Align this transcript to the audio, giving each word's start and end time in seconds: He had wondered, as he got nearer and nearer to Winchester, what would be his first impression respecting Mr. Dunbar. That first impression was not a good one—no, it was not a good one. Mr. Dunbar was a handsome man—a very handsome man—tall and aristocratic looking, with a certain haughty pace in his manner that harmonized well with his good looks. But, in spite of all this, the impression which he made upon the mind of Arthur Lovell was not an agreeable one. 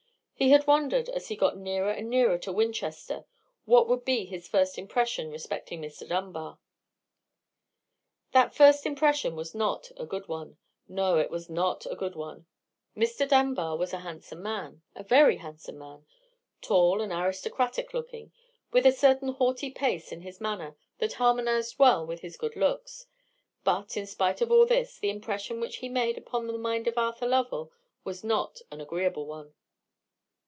He 0.33 0.49
had 0.49 0.65
wondered, 0.65 1.07
as 1.09 1.27
he 1.27 1.35
got 1.35 1.55
nearer 1.55 1.91
and 1.91 2.09
nearer 2.09 2.39
to 2.39 2.51
Winchester, 2.51 3.25
what 3.65 3.87
would 3.87 4.03
be 4.03 4.25
his 4.25 4.47
first 4.47 4.75
impression 4.79 5.29
respecting 5.29 5.79
Mr. 5.79 6.07
Dunbar. 6.09 6.57
That 8.31 8.51
first 8.55 8.87
impression 8.87 9.35
was 9.35 9.53
not 9.53 9.91
a 9.97 10.05
good 10.07 10.27
one—no, 10.27 11.17
it 11.19 11.29
was 11.29 11.47
not 11.47 11.85
a 11.85 11.95
good 11.95 12.15
one. 12.15 12.47
Mr. 12.97 13.29
Dunbar 13.29 13.77
was 13.77 13.93
a 13.93 13.99
handsome 13.99 14.41
man—a 14.41 15.03
very 15.03 15.37
handsome 15.37 15.77
man—tall 15.77 17.01
and 17.01 17.11
aristocratic 17.13 17.93
looking, 17.93 18.31
with 18.71 18.87
a 18.87 18.91
certain 18.91 19.29
haughty 19.35 19.69
pace 19.69 20.11
in 20.11 20.21
his 20.21 20.41
manner 20.41 20.75
that 20.97 21.13
harmonized 21.13 21.77
well 21.77 22.03
with 22.03 22.21
his 22.21 22.35
good 22.35 22.55
looks. 22.55 23.05
But, 23.63 23.95
in 23.95 24.07
spite 24.07 24.41
of 24.41 24.51
all 24.51 24.65
this, 24.65 24.97
the 24.97 25.11
impression 25.11 25.59
which 25.59 25.75
he 25.77 25.87
made 25.87 26.17
upon 26.17 26.47
the 26.47 26.53
mind 26.57 26.87
of 26.87 26.97
Arthur 26.97 27.27
Lovell 27.27 27.71
was 28.03 28.23
not 28.23 28.59
an 28.71 28.81
agreeable 28.81 29.27
one. 29.27 29.53